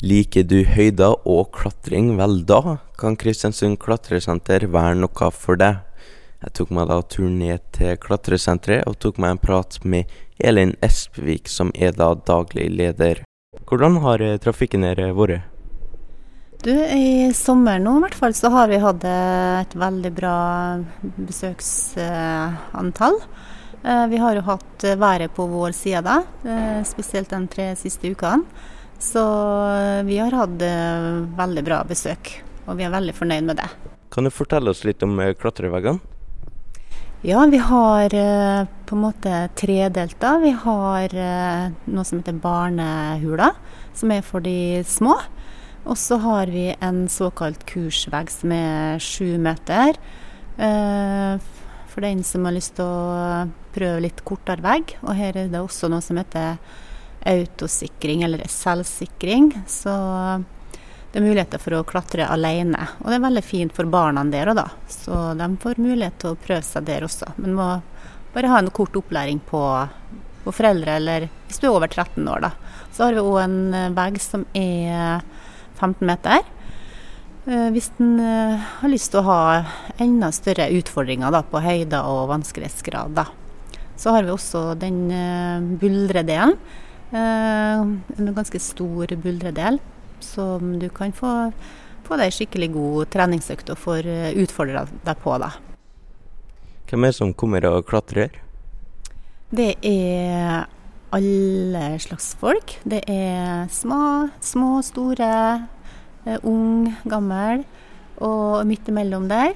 Liker 0.00 0.46
du 0.48 0.62
høyder 0.64 1.12
og 1.28 1.50
klatring, 1.52 2.14
vel 2.16 2.38
da 2.48 2.78
kan 2.96 3.18
Kristiansund 3.20 3.76
klatresenter 3.82 4.64
være 4.72 4.94
noe 4.96 5.28
for 5.36 5.60
deg. 5.60 5.84
Jeg 6.40 6.54
tok 6.56 6.70
meg 6.72 6.88
da 6.88 6.96
turen 7.04 7.36
ned 7.36 7.60
til 7.76 7.98
klatresenteret 8.00 8.88
og 8.88 8.96
tok 9.04 9.20
meg 9.20 9.34
en 9.34 9.42
prat 9.42 9.76
med 9.84 10.08
Elin 10.40 10.72
Espevik, 10.80 11.52
som 11.52 11.68
er 11.76 11.92
da 11.92 12.14
daglig 12.16 12.70
leder. 12.72 13.20
Hvordan 13.68 14.00
har 14.00 14.24
eh, 14.24 14.40
trafikken 14.40 14.88
her 14.88 14.96
eh, 15.04 15.12
vært? 15.12 15.44
Du, 16.64 16.72
I 16.72 17.28
sommer 17.36 17.76
nå 17.76 17.98
i 17.98 18.04
hvert 18.06 18.16
fall 18.16 18.32
så 18.36 18.48
har 18.56 18.72
vi 18.72 18.80
hatt 18.80 19.04
eh, 19.04 19.60
et 19.66 19.76
veldig 19.84 20.16
bra 20.16 20.36
besøksantall. 21.28 23.20
Vi 23.80 24.16
har 24.20 24.36
jo 24.36 24.42
hatt 24.44 24.84
været 25.00 25.32
på 25.32 25.46
vår 25.48 25.72
side, 25.72 26.02
da, 26.04 26.20
spesielt 26.84 27.30
de 27.32 27.46
tre 27.48 27.72
siste 27.80 28.10
ukene. 28.12 28.44
Så 29.00 29.20
eh, 29.72 30.02
vi 30.04 30.18
har 30.20 30.34
hatt 30.36 30.62
eh, 30.62 31.04
veldig 31.36 31.62
bra 31.64 31.80
besøk, 31.88 32.34
og 32.68 32.76
vi 32.76 32.84
er 32.84 32.92
veldig 32.92 33.14
fornøyd 33.16 33.46
med 33.48 33.56
det. 33.62 33.68
Kan 34.12 34.28
du 34.28 34.32
fortelle 34.34 34.74
oss 34.74 34.84
litt 34.84 35.00
om 35.06 35.14
eh, 35.24 35.32
klatreveggene? 35.40 36.04
Ja, 37.24 37.40
vi 37.52 37.58
har 37.60 38.14
på 38.88 38.96
en 38.96 39.02
måte 39.02 39.42
tredelt. 39.52 40.22
Vi 40.40 40.52
har 40.62 41.12
noe 41.12 42.04
som 42.08 42.22
heter 42.22 42.38
barnehula, 42.40 43.50
som 43.92 44.14
er 44.14 44.24
for 44.24 44.40
de 44.40 44.80
små. 44.88 45.18
Og 45.84 45.98
så 46.00 46.16
har 46.24 46.48
vi 46.48 46.70
en 46.80 47.02
såkalt 47.12 47.66
kursvegg 47.68 48.32
som 48.32 48.54
er 48.56 49.04
sju 49.04 49.36
meter. 49.36 50.00
For 50.56 52.06
den 52.06 52.24
som 52.24 52.48
har 52.48 52.56
lyst 52.56 52.78
til 52.80 52.88
å 52.88 53.44
prøve 53.76 54.00
litt 54.06 54.24
kortere 54.24 54.64
vegg. 54.64 54.96
Og 55.04 55.12
her 55.20 55.36
er 55.36 55.52
det 55.52 55.60
også 55.60 55.92
noe 55.92 56.00
som 56.00 56.16
heter 56.22 56.56
autosikring 57.26 58.22
eller 58.22 58.46
selvsikring. 58.48 59.52
Så 59.68 59.92
det 61.10 61.18
er 61.18 61.26
muligheter 61.26 61.58
for 61.58 61.74
å 61.74 61.86
klatre 61.86 62.28
alene. 62.30 62.86
Og 63.02 63.10
det 63.10 63.18
er 63.18 63.24
veldig 63.24 63.42
fint 63.42 63.74
for 63.74 63.88
barna 63.90 64.22
der 64.30 64.52
òg, 64.52 64.60
da. 64.60 64.68
Så 64.90 65.32
de 65.38 65.48
får 65.62 65.82
mulighet 65.82 66.20
til 66.22 66.34
å 66.34 66.38
prøve 66.38 66.62
seg 66.66 66.86
der 66.86 67.06
også. 67.06 67.32
Men 67.42 67.56
må 67.58 67.68
bare 68.34 68.52
ha 68.52 68.60
en 68.62 68.70
kort 68.70 68.94
opplæring 68.94 69.40
på, 69.48 69.62
på 70.44 70.54
foreldre, 70.54 71.00
eller 71.00 71.26
hvis 71.48 71.58
du 71.58 71.66
er 71.66 71.74
over 71.74 71.90
13 71.90 72.28
år, 72.30 72.46
da. 72.46 72.52
Så 72.94 73.06
har 73.08 73.16
vi 73.16 73.24
òg 73.24 73.40
en 73.42 73.58
eh, 73.74 73.90
vegg 73.96 74.20
som 74.22 74.46
er 74.54 75.24
15 75.80 76.06
meter. 76.06 76.46
Eh, 77.46 77.68
hvis 77.74 77.90
en 77.98 78.14
eh, 78.22 78.70
har 78.80 78.92
lyst 78.92 79.10
til 79.10 79.22
å 79.22 79.26
ha 79.26 79.40
enda 79.98 80.30
større 80.34 80.68
utfordringer 80.78 81.34
da, 81.34 81.42
på 81.42 81.62
høyder 81.64 82.06
og 82.06 82.28
vanskelighetsgrad, 82.30 83.18
da. 83.18 83.26
Så 84.00 84.14
har 84.14 84.24
vi 84.24 84.32
også 84.32 84.70
den 84.80 85.10
buldredelen 85.80 86.54
en 87.16 88.34
ganske 88.34 88.60
stor 88.62 89.14
buldredel 89.22 89.80
som 90.22 90.78
du 90.78 90.88
kan 90.94 91.12
få, 91.12 91.50
få 92.06 92.18
deg 92.20 92.34
skikkelig 92.34 92.70
god 92.74 93.10
treningsøkt 93.14 93.72
og 93.72 93.80
får 93.80 94.06
utfordra 94.06 94.84
utfordre 94.84 94.84
deg 95.06 95.24
på. 95.24 95.38
da. 95.42 95.50
Hvem 96.90 97.06
er 97.06 97.12
det 97.12 97.18
som 97.18 97.34
kommer 97.34 97.66
og 97.68 97.84
klatrer? 97.86 98.38
Det 99.50 99.74
er 99.82 100.66
alle 101.14 101.84
slags 102.02 102.32
folk. 102.38 102.76
Det 102.86 103.02
er 103.10 103.66
små, 103.74 104.30
små 104.40 104.78
store, 104.86 105.32
eh, 106.26 106.38
ung, 106.46 106.92
gammel 107.04 107.64
og 108.22 108.66
midt 108.66 108.88
imellom 108.90 109.28
der. 109.30 109.54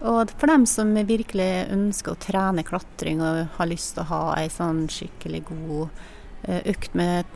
Og 0.00 0.30
for 0.36 0.48
dem 0.52 0.66
som 0.68 0.92
virkelig 0.94 1.68
ønsker 1.72 2.12
å 2.12 2.20
trene 2.20 2.64
klatring 2.64 3.20
og 3.24 3.46
har 3.56 3.68
lyst 3.68 3.96
til 3.96 4.04
å 4.04 4.10
ha 4.12 4.22
ei 4.40 4.48
sånn 4.52 4.84
skikkelig 4.92 5.44
god 5.48 5.88
Eh, 5.88 6.15
økt 6.44 6.94
med 6.98 7.26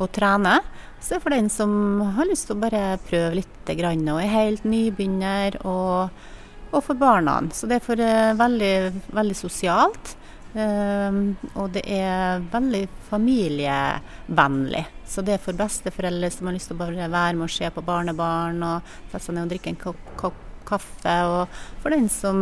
å 0.00 0.08
trene. 0.10 0.58
Så 1.00 1.20
for 1.22 1.34
den 1.34 1.48
som 1.52 2.00
har 2.16 2.28
lyst 2.28 2.48
til 2.48 2.56
å 2.56 2.62
bare 2.64 2.96
prøve 3.06 3.40
litt 3.40 3.74
grann, 3.78 4.06
og 4.10 4.22
er 4.22 4.32
helt 4.32 4.64
nybegynner, 4.66 5.60
og, 5.68 6.14
og 6.72 6.80
for 6.82 6.98
barna. 6.98 7.38
Så 7.54 7.68
det 7.70 7.80
er 7.80 7.86
for 7.86 8.00
uh, 8.00 8.32
veldig, 8.38 8.76
veldig 9.14 9.36
sosialt. 9.38 10.16
Um, 10.56 11.34
og 11.52 11.74
det 11.74 11.82
er 11.92 12.40
veldig 12.48 12.86
familievennlig. 13.10 14.86
Så 15.04 15.22
det 15.22 15.36
er 15.36 15.42
for 15.42 15.58
besteforeldre 15.58 16.30
som 16.32 16.48
har 16.48 16.56
lyst 16.56 16.72
til 16.72 16.78
å 16.78 16.80
bare 16.80 17.10
være 17.12 17.36
med 17.36 17.44
og 17.44 17.52
se 17.52 17.68
på 17.70 17.84
barnebarn 17.84 18.62
og 18.64 18.94
sette 19.10 19.26
seg 19.26 19.36
ned 19.36 19.46
og 19.46 19.52
drikke 19.52 19.74
en 19.74 19.82
kaffe. 20.66 21.18
Og 21.28 21.58
for 21.82 21.92
den 21.92 22.08
som 22.10 22.40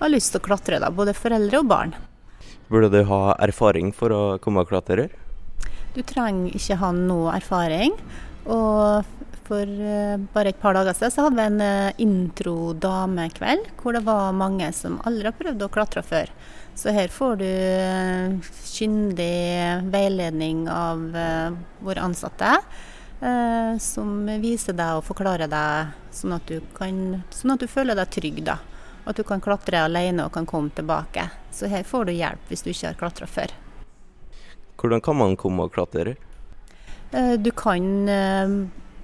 har 0.00 0.10
lyst 0.10 0.32
til 0.32 0.40
å 0.40 0.46
klatre, 0.48 0.80
da, 0.82 0.88
både 0.90 1.14
foreldre 1.14 1.60
og 1.60 1.68
barn. 1.70 1.92
Burde 2.72 2.88
du 2.88 3.02
ha 3.10 3.36
erfaring 3.44 3.92
for 3.94 4.16
å 4.16 4.22
komme 4.40 4.64
og 4.64 4.72
klatre? 4.72 5.10
Du 5.92 6.00
trenger 6.02 6.54
ikke 6.56 6.78
ha 6.80 6.92
noe 6.96 7.34
erfaring. 7.36 7.96
Og 8.50 9.04
for 9.46 9.68
uh, 9.68 10.16
bare 10.32 10.52
et 10.52 10.60
par 10.62 10.76
dager 10.76 10.96
siden 10.96 11.12
så 11.12 11.26
hadde 11.26 11.38
vi 11.38 11.44
en 11.50 11.62
uh, 11.62 12.00
intro-damekveld 12.00 13.72
hvor 13.82 13.96
det 13.96 14.04
var 14.06 14.36
mange 14.36 14.68
som 14.76 15.00
aldri 15.08 15.28
har 15.28 15.36
prøvd 15.38 15.66
å 15.66 15.70
klatre 15.72 16.04
før. 16.06 16.32
Så 16.78 16.94
her 16.94 17.12
får 17.12 17.42
du 17.42 17.48
uh, 17.48 18.52
kyndig 18.72 19.36
veiledning 19.92 20.64
av 20.72 21.04
våre 21.82 22.08
ansatte. 22.08 22.56
som 23.78 24.26
viser 24.42 24.74
deg 24.74 24.96
og 24.98 25.04
forklarer 25.06 25.46
deg 25.46 25.92
sånn 26.10 26.32
at 26.34 26.48
du, 26.48 26.56
kan, 26.74 27.22
sånn 27.30 27.54
at 27.54 27.62
du 27.62 27.68
føler 27.70 27.94
deg 27.94 28.10
trygg. 28.10 28.40
da. 28.42 28.56
At 29.06 29.16
du 29.16 29.22
kan 29.22 29.40
klatre 29.40 29.84
alene 29.84 30.24
og 30.26 30.32
kan 30.34 30.46
komme 30.46 30.74
tilbake. 30.74 31.28
Så 31.54 31.70
her 31.70 31.84
får 31.86 32.08
du 32.08 32.12
hjelp 32.16 32.50
hvis 32.50 32.64
du 32.66 32.72
ikke 32.72 32.88
har 32.88 32.98
klatra 32.98 33.30
før. 33.30 33.54
Hvordan 34.82 35.00
kan 35.00 35.14
man 35.14 35.36
komme 35.38 35.62
og 35.62 35.76
klatre? 35.76 36.16
Eh, 37.14 37.34
du 37.38 37.52
kan 37.54 37.84
eh, 38.10 38.54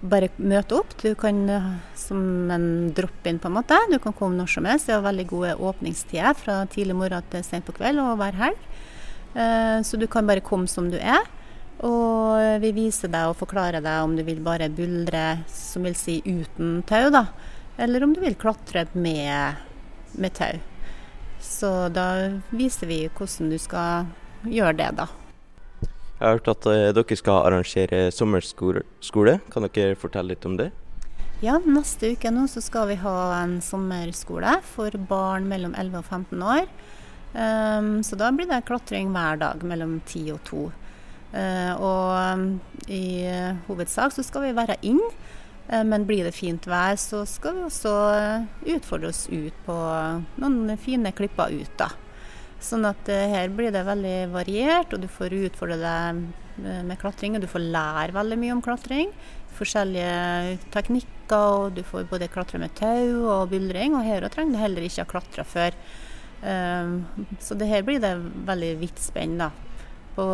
bare 0.01 0.31
møte 0.43 0.81
opp. 0.81 0.97
Du 0.99 1.13
kan 1.15 1.39
eh, 1.55 1.69
som 1.95 2.51
en 2.51 2.91
drop-in, 2.97 3.39
på 3.39 3.47
en 3.47 3.57
måte. 3.61 3.79
Du 3.93 4.01
kan 4.03 4.17
komme 4.17 4.41
når 4.41 4.51
som 4.57 4.67
helst. 4.67 4.89
Det 4.89 4.97
er 4.97 5.05
veldig 5.05 5.27
gode 5.31 5.53
åpningstider 5.71 6.35
fra 6.41 6.65
tidlig 6.73 6.97
morgen 6.99 7.29
til 7.31 7.45
sent 7.47 7.69
på 7.69 7.77
kveld 7.79 8.03
og 8.03 8.17
hver 8.19 8.41
helg. 8.41 8.71
Så 9.87 9.99
du 10.01 10.07
kan 10.11 10.27
bare 10.27 10.43
komme 10.43 10.67
som 10.67 10.89
du 10.91 10.97
er. 10.99 11.27
Og 11.85 12.59
vi 12.65 12.73
viser 12.75 13.13
deg 13.13 13.29
og 13.29 13.37
forklarer 13.39 13.85
deg 13.85 14.03
om 14.03 14.17
du 14.17 14.25
vil 14.27 14.41
bare 14.43 14.71
buldre, 14.73 15.45
som 15.53 15.85
vil 15.87 15.95
si 15.95 16.17
uten 16.25 16.81
tau, 16.89 17.13
da. 17.15 17.29
Eller 17.79 18.03
om 18.03 18.17
du 18.17 18.19
vil 18.25 18.35
klatre 18.41 18.89
med, 18.99 19.61
med 20.19 20.35
tau. 20.35 20.59
Så 21.45 21.71
da 21.95 22.09
viser 22.51 22.91
vi 22.91 23.05
hvordan 23.13 23.53
du 23.53 23.61
skal 23.63 24.09
gjøre 24.49 24.75
det, 24.81 24.91
da. 25.05 25.07
Jeg 26.19 26.27
har 26.27 26.35
hørt 26.41 26.49
at 26.51 26.67
uh, 26.67 26.91
dere 26.97 27.17
skal 27.17 27.45
arrangere 27.47 27.99
sommerskole. 28.11 29.37
Kan 29.53 29.67
dere 29.69 29.95
fortelle 29.95 30.33
litt 30.35 30.47
om 30.49 30.57
det? 30.59 30.73
Ja, 31.39 31.61
neste 31.63 32.11
uke 32.17 32.33
nå 32.35 32.49
så 32.51 32.59
skal 32.59 32.89
vi 32.91 32.97
ha 32.99 33.19
en 33.39 33.61
sommerskole 33.63 34.57
for 34.67 34.91
barn 35.07 35.47
mellom 35.47 35.77
11 35.79 36.01
og 36.01 36.09
15 36.11 36.43
år. 36.43 36.65
Um, 37.39 38.01
så 38.03 38.19
da 38.19 38.33
blir 38.35 38.49
det 38.51 38.65
klatring 38.67 39.13
hver 39.15 39.39
dag 39.39 39.63
mellom 39.63 40.01
10 40.09 40.33
og 40.35 40.41
2. 40.49 40.65
Uh, 41.29 41.73
og 41.77 42.11
um, 42.19 42.45
i 42.91 43.23
uh, 43.29 43.55
hovedsak 43.69 44.17
så 44.17 44.25
skal 44.27 44.49
vi 44.49 44.57
være 44.57 44.79
inn, 44.91 44.99
uh, 45.71 45.85
men 45.87 46.09
blir 46.09 46.27
det 46.27 46.35
fint 46.35 46.67
vær 46.67 46.99
så 46.99 47.23
skal 47.29 47.61
vi 47.61 47.67
også 47.69 47.95
utfordre 48.75 49.13
oss 49.13 49.27
ut 49.31 49.55
på 49.69 49.79
noen 50.43 50.75
fine 50.83 51.15
klipper 51.15 51.55
ut, 51.55 51.75
da. 51.79 51.93
Sånn 52.59 52.87
at 52.89 53.09
eh, 53.13 53.29
her 53.31 53.53
blir 53.55 53.71
det 53.75 53.85
veldig 53.87 54.17
variert, 54.33 54.91
og 54.95 55.03
du 55.03 55.09
får 55.11 55.37
utfordre 55.47 55.79
deg 55.79 56.23
eh, 56.65 56.81
med 56.87 56.99
klatring. 56.99 57.37
Og 57.39 57.45
du 57.45 57.51
får 57.51 57.69
lære 57.71 58.17
veldig 58.17 58.39
mye 58.41 58.57
om 58.57 58.63
klatring. 58.65 59.13
Forskjellige 59.59 60.59
teknikker, 60.75 61.15
og 61.39 61.77
du 61.77 61.85
får 61.87 62.09
både 62.11 62.31
klatre 62.33 62.59
med 62.63 62.75
tau 62.79 63.29
og 63.31 63.53
buldring. 63.53 63.95
Og 63.95 64.07
her 64.07 64.27
trenger 64.33 64.57
du 64.57 64.63
heller 64.63 64.87
ikke 64.87 65.05
ha 65.05 65.13
klatra 65.13 65.47
før. 65.47 65.79
Um, 66.39 67.01
så 67.43 67.57
det 67.59 67.67
her 67.67 67.83
blir 67.87 67.99
det 68.03 68.13
veldig 68.47 68.73
vidt 68.83 69.01
spenn, 69.03 69.39
da. 69.41 69.51
På, 70.15 70.27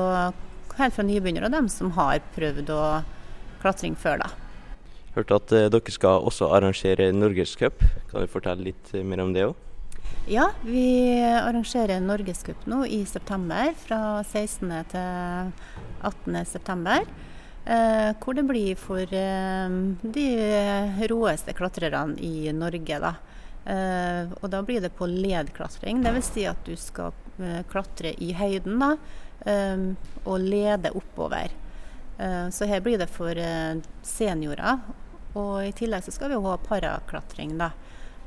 helt 0.78 0.96
fra 0.96 1.04
nybegynnere 1.04 1.48
og 1.48 1.54
dem 1.54 1.68
som 1.72 1.92
har 1.96 2.20
prøvd 2.34 2.72
å 2.72 2.80
klatring 3.62 3.96
før, 4.00 4.24
da. 4.24 4.32
Hørte 5.14 5.38
at 5.40 5.54
uh, 5.56 5.68
dere 5.72 5.94
skal 5.94 6.24
også 6.28 6.50
arrangere 6.56 7.12
Norgescup. 7.16 7.84
Kan 8.10 8.24
du 8.24 8.32
fortelle 8.32 8.72
litt 8.72 8.92
mer 9.04 9.24
om 9.24 9.36
det 9.36 9.48
òg? 9.50 9.60
Ja, 10.26 10.50
vi 10.62 11.20
arrangerer 11.22 12.00
Norgescup 12.00 12.66
nå 12.66 12.86
i 12.86 13.04
september. 13.06 13.74
Fra 13.76 14.24
16. 14.24 14.72
til 14.90 15.52
18. 16.00 16.44
september. 16.48 17.04
Eh, 17.64 18.10
hvor 18.20 18.36
det 18.36 18.44
blir 18.48 18.76
for 18.76 19.04
eh, 19.04 19.76
de 20.00 20.26
råeste 21.08 21.52
klatrerne 21.56 22.16
i 22.20 22.52
Norge. 22.56 22.98
Da. 23.04 23.14
Eh, 23.64 24.32
og 24.40 24.48
da 24.52 24.62
blir 24.64 24.80
det 24.84 24.94
på 24.96 25.08
ledklatring. 25.08 26.02
Dvs. 26.04 26.32
Si 26.32 26.44
at 26.48 26.64
du 26.64 26.74
skal 26.76 27.12
eh, 27.40 27.62
klatre 27.68 28.12
i 28.20 28.32
høyden 28.36 28.80
da, 28.80 28.90
eh, 29.44 29.86
og 30.24 30.40
lede 30.40 30.92
oppover. 30.96 31.52
Eh, 32.18 32.48
så 32.48 32.68
her 32.68 32.84
blir 32.84 33.00
det 33.00 33.12
for 33.12 33.36
seniorer. 34.04 34.84
Og 35.34 35.66
i 35.66 35.72
tillegg 35.76 36.04
så 36.06 36.12
skal 36.14 36.32
vi 36.32 36.40
ha 36.48 36.56
paraklatring. 36.64 37.58
da. 37.58 37.72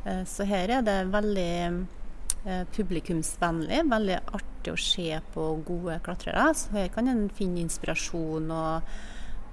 Eh, 0.07 0.23
så 0.25 0.47
her 0.47 0.71
er 0.77 0.85
det 0.85 0.97
veldig 1.11 1.53
eh, 1.67 2.63
publikumsvennlig, 2.75 3.83
veldig 3.91 4.19
artig 4.37 4.73
å 4.73 4.79
se 4.79 5.09
på 5.33 5.47
gode 5.67 5.99
klatrere. 6.05 6.47
Så 6.55 6.75
her 6.77 6.91
kan 6.93 7.09
en 7.11 7.27
finne 7.33 7.63
inspirasjon 7.65 8.51
og, 8.55 8.93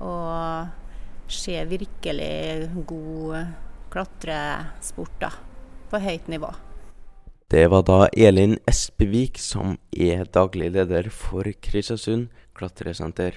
og 0.04 1.32
se 1.32 1.58
virkelig 1.70 2.84
god 2.86 3.56
klatresport 3.94 5.18
da, 5.22 5.32
på 5.90 6.02
høyt 6.02 6.30
nivå. 6.30 6.52
Det 7.54 7.66
var 7.70 7.84
da 7.86 8.06
Elin 8.16 8.56
Espevik, 8.66 9.38
som 9.38 9.76
er 9.92 10.24
daglig 10.32 10.72
leder 10.74 11.10
for 11.12 11.46
Kristiansund 11.62 12.32
klatresenter. 12.56 13.36